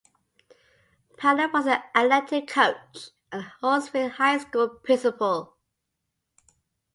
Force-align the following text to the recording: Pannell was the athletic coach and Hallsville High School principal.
Pannell 1.15 1.51
was 1.53 1.65
the 1.65 1.79
athletic 1.95 2.47
coach 2.47 3.11
and 3.31 3.43
Hallsville 3.61 4.09
High 4.09 4.39
School 4.39 4.67
principal. 4.69 5.53